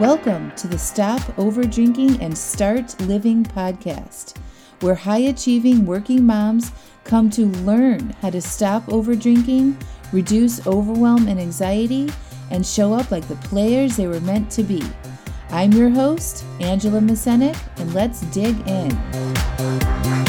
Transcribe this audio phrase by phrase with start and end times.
[0.00, 4.36] Welcome to the Stop Over Drinking and Start Living podcast,
[4.78, 6.70] where high achieving working moms
[7.02, 9.76] come to learn how to stop over drinking,
[10.12, 12.08] reduce overwhelm and anxiety,
[12.52, 14.84] and show up like the players they were meant to be.
[15.50, 20.27] I'm your host, Angela Masenik, and let's dig in.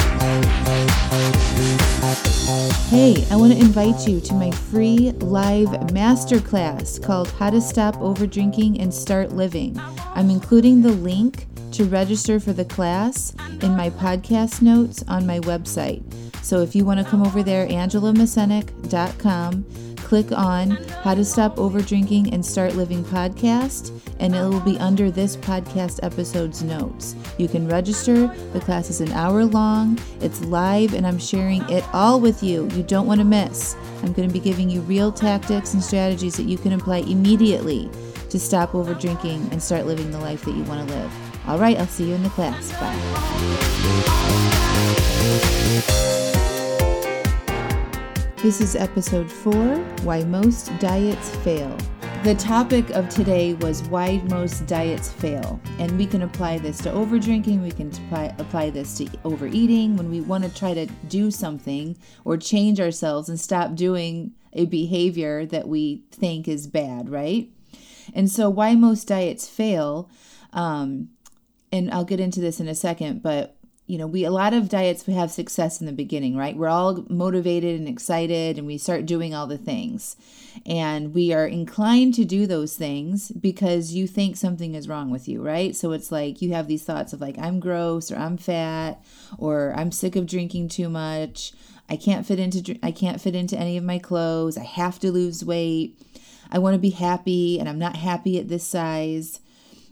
[2.90, 8.00] Hey, I want to invite you to my free live masterclass called How to Stop
[8.00, 9.76] Over Drinking and Start Living.
[10.14, 15.40] I'm including the link to register for the class in my podcast notes on my
[15.40, 16.04] website.
[16.44, 20.72] So if you want to come over there, angelamasenik.com, click on
[21.04, 25.38] How to Stop Over Drinking and Start Living podcast, and it will be under this
[25.38, 27.16] podcast episode's notes.
[27.38, 28.26] You can register.
[28.54, 32.68] The class is an hour long, it's live, and I'm sharing it all with you.
[32.70, 33.76] You don't want to miss.
[34.02, 37.88] I'm going to be giving you real tactics and strategies that you can apply immediately
[38.32, 41.48] to stop over drinking and start living the life that you want to live.
[41.48, 42.72] All right, I'll see you in the class.
[45.92, 46.06] Bye.
[48.42, 51.78] This is episode four Why Most Diets Fail.
[52.24, 55.60] The topic of today was why most diets fail.
[55.78, 60.10] And we can apply this to overdrinking, we can apply, apply this to overeating when
[60.10, 65.46] we want to try to do something or change ourselves and stop doing a behavior
[65.48, 67.50] that we think is bad, right?
[68.14, 70.10] And so, why most diets fail,
[70.54, 71.10] um,
[71.74, 73.59] and I'll get into this in a second, but
[73.90, 76.56] you know, we a lot of diets we have success in the beginning, right?
[76.56, 80.16] We're all motivated and excited and we start doing all the things.
[80.64, 85.28] And we are inclined to do those things because you think something is wrong with
[85.28, 85.76] you, right?
[85.76, 89.04] So it's like you have these thoughts of like I'm gross or I'm fat
[89.40, 91.52] or I'm sick of drinking too much.
[91.90, 94.56] I can't fit into I can't fit into any of my clothes.
[94.56, 96.00] I have to lose weight.
[96.52, 99.40] I want to be happy and I'm not happy at this size.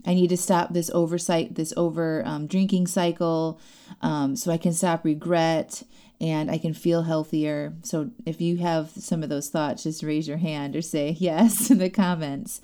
[0.05, 3.59] I need to stop this oversight, this over um, drinking cycle,
[4.01, 5.83] um, so I can stop regret
[6.19, 7.73] and I can feel healthier.
[7.83, 11.69] So if you have some of those thoughts, just raise your hand or say yes
[11.69, 12.61] in the comments.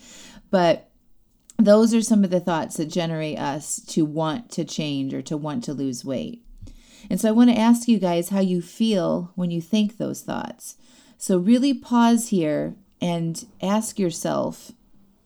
[0.49, 0.89] But
[1.57, 5.37] those are some of the thoughts that generate us to want to change or to
[5.37, 6.43] want to lose weight.
[7.09, 10.21] And so I want to ask you guys how you feel when you think those
[10.21, 10.77] thoughts.
[11.17, 14.71] So really pause here and ask yourself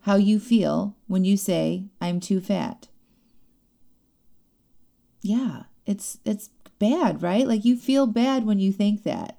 [0.07, 2.87] how you feel when you say I'm too fat.
[5.21, 7.45] Yeah, it's it's bad, right?
[7.45, 9.37] Like you feel bad when you think that.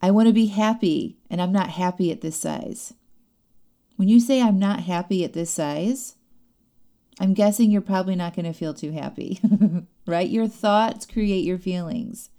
[0.00, 2.94] I want to be happy and I'm not happy at this size.
[3.96, 6.16] When you say I'm not happy at this size,
[7.20, 9.38] I'm guessing you're probably not going to feel too happy,
[10.06, 10.30] right?
[10.30, 12.30] Your thoughts create your feelings.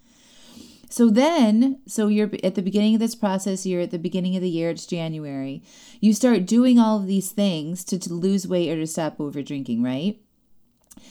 [0.92, 4.42] So then, so you're at the beginning of this process, you're at the beginning of
[4.42, 5.64] the year, it's January.
[6.02, 9.42] You start doing all of these things to, to lose weight or to stop over
[9.42, 10.20] drinking, right?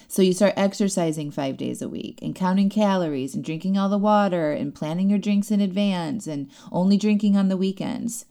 [0.07, 3.97] So you start exercising five days a week and counting calories and drinking all the
[3.97, 8.27] water and planning your drinks in advance and only drinking on the weekends.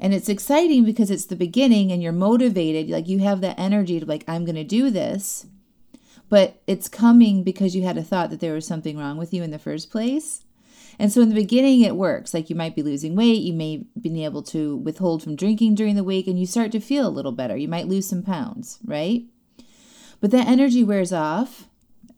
[0.00, 2.90] And it's exciting because it's the beginning and you're motivated.
[2.90, 5.46] Like you have that energy to, like, I'm going to do this.
[6.28, 9.44] But it's coming because you had a thought that there was something wrong with you
[9.44, 10.42] in the first place.
[10.98, 12.34] And so in the beginning, it works.
[12.34, 15.94] Like you might be losing weight, you may be able to withhold from drinking during
[15.94, 17.56] the week, and you start to feel a little better.
[17.56, 19.24] You might lose some pounds, right?
[20.20, 21.68] But that energy wears off,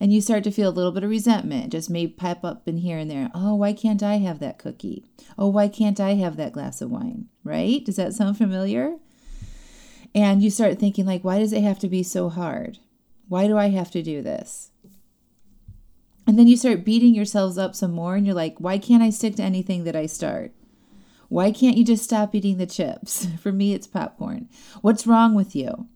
[0.01, 1.67] and you start to feel a little bit of resentment.
[1.67, 3.31] It just may pipe up in here and there.
[3.35, 5.05] Oh, why can't I have that cookie?
[5.37, 7.27] Oh, why can't I have that glass of wine?
[7.45, 7.85] Right?
[7.85, 8.97] Does that sound familiar?
[10.15, 12.79] And you start thinking, like, why does it have to be so hard?
[13.29, 14.70] Why do I have to do this?
[16.31, 19.11] And then you start beating yourselves up some more, and you're like, why can't I
[19.11, 20.53] stick to anything that I start?
[21.29, 23.27] Why can't you just stop eating the chips?
[23.41, 24.49] For me, it's popcorn.
[24.81, 25.89] What's wrong with you?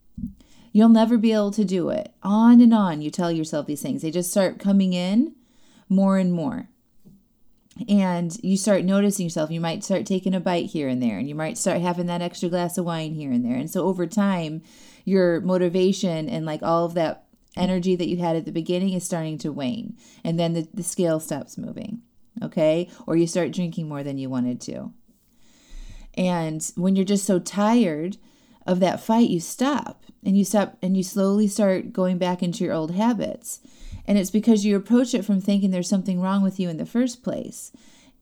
[0.73, 2.13] You'll never be able to do it.
[2.21, 4.01] On and on, you tell yourself these things.
[4.01, 5.35] They just start coming in
[5.87, 6.67] more and more.
[7.87, 9.51] And you start noticing yourself.
[9.51, 12.21] You might start taking a bite here and there, and you might start having that
[12.21, 13.55] extra glass of wine here and there.
[13.55, 14.63] And so over time,
[15.05, 17.24] your motivation and like all of that
[17.57, 20.83] energy that you had at the beginning is starting to wane and then the, the
[20.83, 22.01] scale stops moving
[22.41, 22.89] okay?
[23.07, 24.91] Or you start drinking more than you wanted to.
[26.15, 28.17] And when you're just so tired
[28.65, 32.63] of that fight you stop and you stop and you slowly start going back into
[32.63, 33.59] your old habits.
[34.07, 36.85] And it's because you approach it from thinking there's something wrong with you in the
[36.85, 37.71] first place.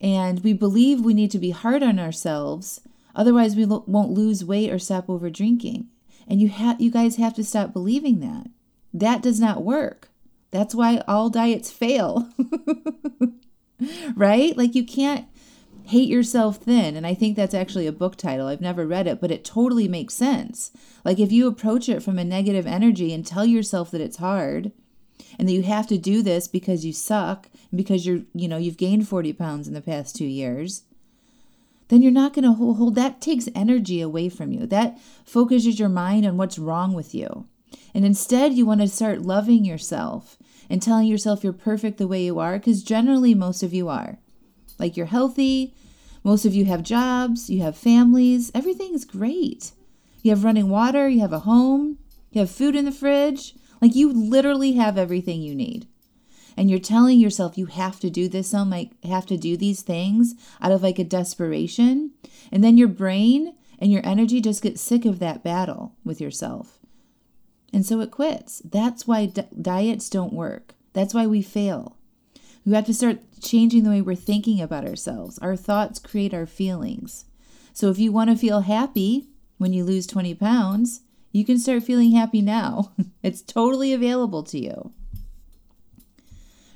[0.02, 2.82] And we believe we need to be hard on ourselves
[3.16, 5.88] otherwise we lo- won't lose weight or stop over drinking.
[6.28, 8.48] And you have you guys have to stop believing that
[8.94, 10.10] that does not work.
[10.52, 12.30] That's why all diets fail.
[14.16, 14.56] right?
[14.56, 15.28] Like you can't
[15.86, 16.96] Hate Yourself Thin.
[16.96, 18.48] And I think that's actually a book title.
[18.48, 20.72] I've never read it, but it totally makes sense.
[21.04, 24.72] Like if you approach it from a negative energy and tell yourself that it's hard
[25.38, 28.58] and that you have to do this because you suck and because you're, you know,
[28.58, 30.84] you've gained 40 pounds in the past two years,
[31.90, 34.66] then you're not going to hold, hold that takes energy away from you.
[34.66, 37.48] That focuses your mind on what's wrong with you.
[37.94, 40.38] And instead, you want to start loving yourself
[40.70, 44.18] and telling yourself you're perfect the way you are, because generally, most of you are.
[44.80, 45.74] Like you're healthy,
[46.24, 49.72] most of you have jobs, you have families, everything's great.
[50.22, 52.00] You have running water, you have a home,
[52.32, 53.56] you have food in the fridge.
[53.82, 55.88] Like you literally have everything you need.
[56.56, 59.82] And you're telling yourself you have to do this, some like have to do these
[59.82, 62.12] things out of like a desperation.
[62.52, 66.80] And then your brain and your energy just get sick of that battle with yourself.
[67.74, 68.62] And so it quits.
[68.64, 70.76] That's why di- diets don't work.
[70.94, 71.98] That's why we fail.
[72.66, 75.40] We have to start changing the way we're thinking about ourselves.
[75.40, 77.26] Our thoughts create our feelings.
[77.74, 79.28] So if you want to feel happy
[79.58, 82.94] when you lose 20 pounds, you can start feeling happy now.
[83.24, 84.92] it's totally available to you.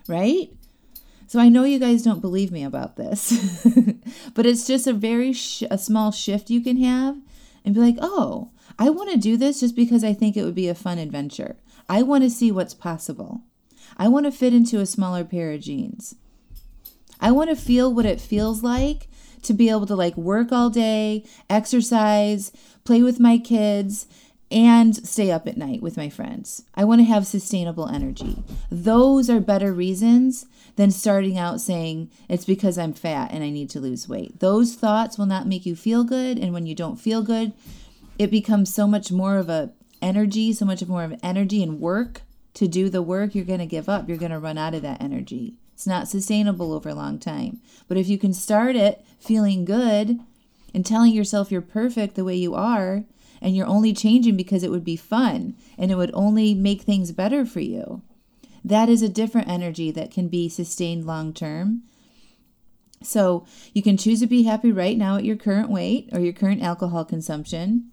[0.07, 0.49] Right?
[1.27, 3.67] So I know you guys don't believe me about this,
[4.33, 7.17] but it's just a very sh- a small shift you can have
[7.65, 10.55] and be like, "Oh, I want to do this just because I think it would
[10.55, 11.55] be a fun adventure.
[11.89, 13.41] I want to see what's possible.
[13.97, 16.15] I want to fit into a smaller pair of jeans.
[17.19, 19.07] I want to feel what it feels like
[19.43, 22.51] to be able to like work all day, exercise,
[22.83, 24.07] play with my kids,
[24.49, 26.63] and stay up at night with my friends.
[26.75, 28.43] I want to have sustainable energy.
[28.71, 30.45] Those are better reasons
[30.75, 34.39] than starting out saying it's because I'm fat and I need to lose weight.
[34.39, 36.37] Those thoughts will not make you feel good.
[36.37, 37.51] And when you don't feel good,
[38.17, 39.71] it becomes so much more of a
[40.01, 42.21] energy, so much more of energy and work
[42.53, 44.07] to do the work, you're going to give up.
[44.07, 45.55] You're going to run out of that energy.
[45.73, 47.61] It's not sustainable over a long time.
[47.87, 50.19] But if you can start it feeling good
[50.73, 53.05] and telling yourself you're perfect the way you are,
[53.41, 57.11] and you're only changing because it would be fun and it would only make things
[57.11, 58.01] better for you,
[58.63, 61.83] that is a different energy that can be sustained long term.
[63.03, 66.33] So you can choose to be happy right now at your current weight or your
[66.33, 67.91] current alcohol consumption.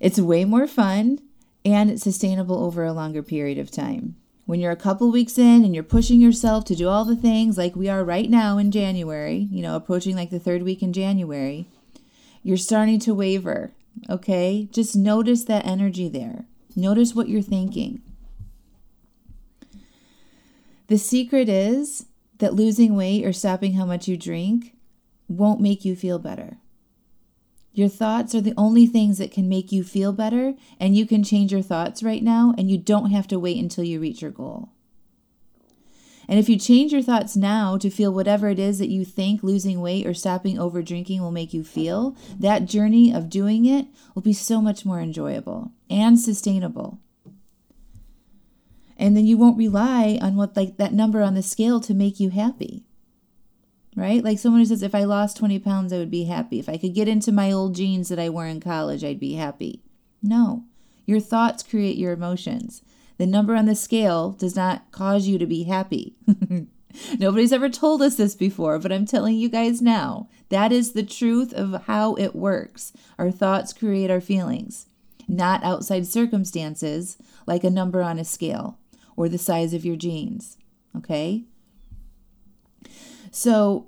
[0.00, 1.20] It's way more fun
[1.64, 4.16] and it's sustainable over a longer period of time.
[4.46, 7.56] When you're a couple weeks in and you're pushing yourself to do all the things
[7.56, 10.92] like we are right now in January, you know, approaching like the third week in
[10.92, 11.68] January,
[12.42, 13.72] you're starting to waver,
[14.08, 14.68] okay?
[14.72, 16.46] Just notice that energy there.
[16.74, 18.00] Notice what you're thinking.
[20.88, 22.06] The secret is
[22.38, 24.74] that losing weight or stopping how much you drink
[25.28, 26.56] won't make you feel better.
[27.72, 31.22] Your thoughts are the only things that can make you feel better, and you can
[31.22, 34.30] change your thoughts right now, and you don't have to wait until you reach your
[34.30, 34.70] goal.
[36.28, 39.42] And if you change your thoughts now to feel whatever it is that you think
[39.42, 43.86] losing weight or stopping over drinking will make you feel, that journey of doing it
[44.14, 47.00] will be so much more enjoyable and sustainable.
[48.96, 52.20] And then you won't rely on what like that number on the scale to make
[52.20, 52.84] you happy
[53.96, 54.22] right?
[54.22, 56.58] Like someone who says, if I lost 20 pounds, I would be happy.
[56.58, 59.34] If I could get into my old jeans that I wore in college, I'd be
[59.34, 59.82] happy.
[60.22, 60.64] No,
[61.06, 62.82] your thoughts create your emotions.
[63.18, 66.14] The number on the scale does not cause you to be happy.
[67.18, 70.28] Nobody's ever told us this before, but I'm telling you guys now.
[70.48, 72.92] That is the truth of how it works.
[73.18, 74.86] Our thoughts create our feelings,
[75.28, 77.16] not outside circumstances
[77.46, 78.78] like a number on a scale
[79.16, 80.56] or the size of your jeans.
[80.96, 81.44] Okay?
[83.30, 83.86] So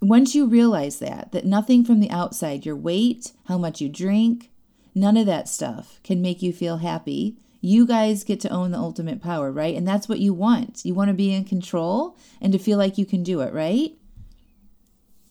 [0.00, 4.50] once you realize that, that nothing from the outside, your weight, how much you drink,
[4.94, 7.36] none of that stuff can make you feel happy.
[7.60, 9.74] You guys get to own the ultimate power, right?
[9.74, 10.84] And that's what you want.
[10.84, 13.92] You want to be in control and to feel like you can do it, right?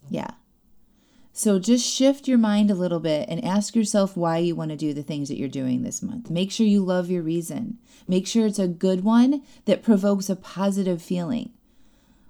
[0.10, 0.32] Yeah.
[1.32, 4.77] So just shift your mind a little bit and ask yourself why you want to
[4.77, 6.29] do the things that you're doing this month.
[6.29, 7.79] Make sure you love your reason.
[8.08, 11.51] Make sure it's a good one that provokes a positive feeling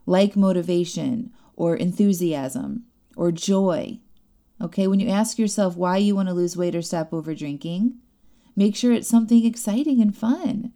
[0.05, 2.83] like motivation or enthusiasm
[3.15, 3.99] or joy.
[4.61, 7.95] Okay, when you ask yourself why you want to lose weight or stop over drinking,
[8.55, 10.71] make sure it's something exciting and fun.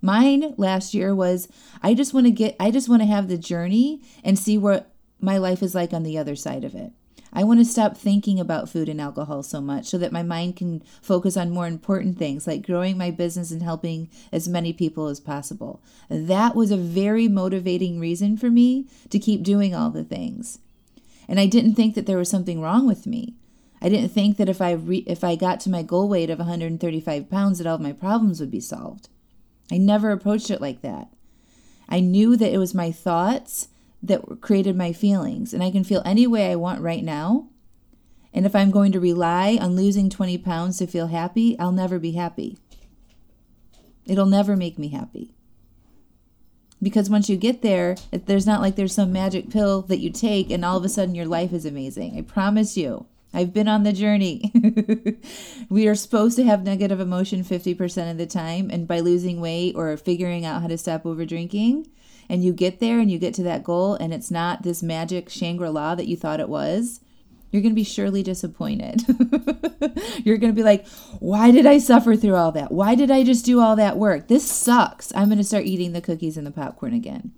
[0.00, 1.48] Mine last year was
[1.82, 4.92] I just want to get I just want to have the journey and see what
[5.20, 6.92] my life is like on the other side of it.
[7.32, 10.56] I want to stop thinking about food and alcohol so much so that my mind
[10.56, 15.06] can focus on more important things like growing my business and helping as many people
[15.06, 15.82] as possible.
[16.10, 20.58] That was a very motivating reason for me to keep doing all the things.
[21.26, 23.34] And I didn't think that there was something wrong with me.
[23.80, 26.38] I didn't think that if I re- if I got to my goal weight of
[26.38, 29.08] 135 pounds that all of my problems would be solved.
[29.72, 31.08] I never approached it like that.
[31.88, 33.68] I knew that it was my thoughts
[34.02, 35.54] that created my feelings.
[35.54, 37.48] And I can feel any way I want right now.
[38.34, 41.98] And if I'm going to rely on losing 20 pounds to feel happy, I'll never
[41.98, 42.58] be happy.
[44.06, 45.34] It'll never make me happy.
[46.82, 50.50] Because once you get there, there's not like there's some magic pill that you take
[50.50, 52.18] and all of a sudden your life is amazing.
[52.18, 53.06] I promise you.
[53.34, 54.52] I've been on the journey.
[55.70, 58.68] we are supposed to have negative emotion 50% of the time.
[58.70, 61.86] And by losing weight or figuring out how to stop over drinking,
[62.28, 65.28] and you get there and you get to that goal, and it's not this magic
[65.28, 67.00] Shangri La that you thought it was,
[67.52, 69.02] you're going to be surely disappointed.
[70.24, 70.86] you're going to be like,
[71.20, 72.72] why did I suffer through all that?
[72.72, 74.28] Why did I just do all that work?
[74.28, 75.12] This sucks.
[75.14, 77.32] I'm going to start eating the cookies and the popcorn again.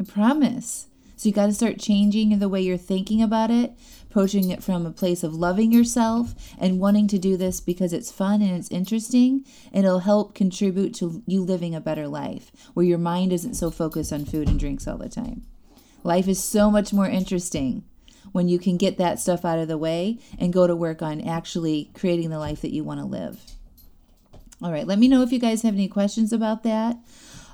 [0.00, 0.86] I promise.
[1.16, 3.74] So you got to start changing the way you're thinking about it,
[4.10, 8.10] approaching it from a place of loving yourself and wanting to do this because it's
[8.10, 12.98] fun and it's interesting it'll help contribute to you living a better life where your
[12.98, 15.42] mind isn't so focused on food and drinks all the time.
[16.02, 17.84] Life is so much more interesting
[18.32, 21.20] when you can get that stuff out of the way and go to work on
[21.20, 23.40] actually creating the life that you want to live.
[24.62, 26.96] All right, let me know if you guys have any questions about that.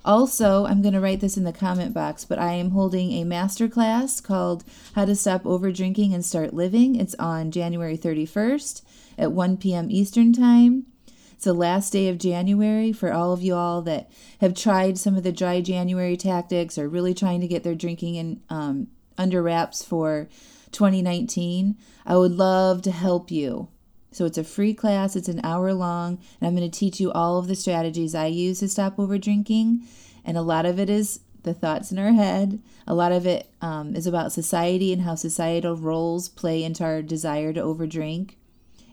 [0.07, 3.25] Also, I'm going to write this in the comment box, but I am holding a
[3.25, 4.63] master class called
[4.95, 6.95] How to Stop Over Drinking and Start Living.
[6.95, 8.83] It's on January 31st
[9.19, 9.91] at 1 p.m.
[9.91, 10.87] Eastern Time.
[11.33, 14.09] It's the last day of January for all of you all that
[14.41, 18.15] have tried some of the dry January tactics or really trying to get their drinking
[18.15, 18.87] in um,
[19.19, 20.29] under wraps for
[20.71, 21.77] 2019.
[22.07, 23.71] I would love to help you.
[24.17, 27.13] So it's a free class, it's an hour long, and I'm going to teach you
[27.13, 29.83] all of the strategies I use to stop over drinking.
[30.25, 32.59] And a lot of it is the thoughts in our head.
[32.87, 37.03] A lot of it um, is about society and how societal roles play into our
[37.03, 38.37] desire to overdrink.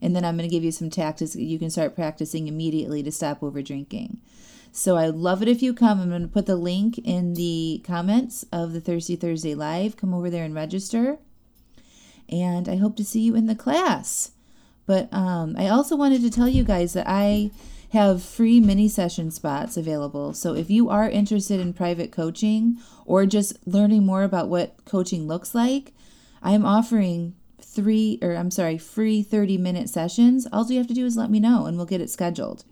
[0.01, 3.01] And then I'm going to give you some tactics that you can start practicing immediately
[3.01, 4.19] to stop over drinking.
[4.73, 6.01] So I'd love it if you come.
[6.01, 9.95] I'm going to put the link in the comments of the Thirsty Thursday Live.
[9.95, 11.17] Come over there and register.
[12.27, 14.32] And I hope to see you in the class.
[14.85, 17.51] But um, I also wanted to tell you guys that I
[17.91, 20.33] have free mini session spots available.
[20.33, 25.27] So if you are interested in private coaching or just learning more about what coaching
[25.27, 25.93] looks like,
[26.41, 30.47] I am offering three or I'm sorry, free 30 minute sessions.
[30.51, 32.65] All you have to do is let me know and we'll get it scheduled.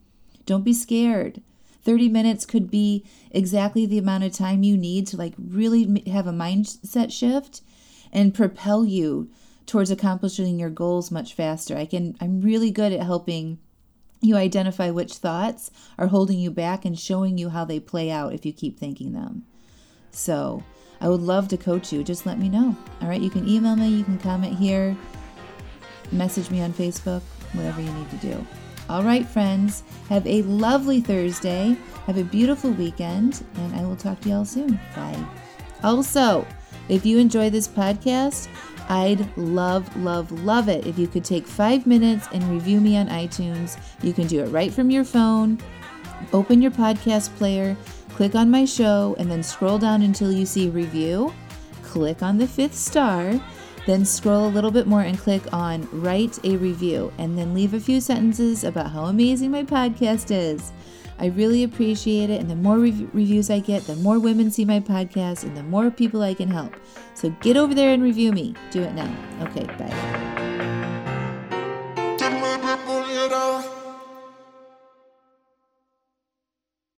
[0.45, 1.41] Don't be scared.
[1.83, 6.27] 30 minutes could be exactly the amount of time you need to like really have
[6.27, 7.61] a mindset shift
[8.11, 9.29] and propel you
[9.65, 11.77] towards accomplishing your goals much faster.
[11.77, 13.59] I can I'm really good at helping
[14.21, 18.33] you identify which thoughts are holding you back and showing you how they play out
[18.33, 19.45] if you keep thinking them.
[20.11, 20.63] So,
[20.99, 22.03] I would love to coach you.
[22.03, 22.75] Just let me know.
[23.01, 24.95] All right, you can email me, you can comment here,
[26.11, 28.47] message me on Facebook, whatever you need to do.
[28.89, 31.77] All right, friends, have a lovely Thursday.
[32.07, 34.79] Have a beautiful weekend, and I will talk to y'all soon.
[34.95, 35.25] Bye.
[35.83, 36.45] Also,
[36.89, 38.49] if you enjoy this podcast,
[38.91, 43.07] I'd love, love, love it if you could take five minutes and review me on
[43.07, 43.79] iTunes.
[44.03, 45.59] You can do it right from your phone.
[46.33, 47.77] Open your podcast player,
[48.09, 51.33] click on my show, and then scroll down until you see review.
[51.83, 53.39] Click on the fifth star,
[53.87, 57.73] then scroll a little bit more and click on write a review, and then leave
[57.73, 60.73] a few sentences about how amazing my podcast is.
[61.21, 62.41] I really appreciate it.
[62.41, 65.63] And the more re- reviews I get, the more women see my podcast and the
[65.63, 66.73] more people I can help.
[67.13, 68.55] So get over there and review me.
[68.71, 69.15] Do it now.
[69.43, 70.20] Okay, bye.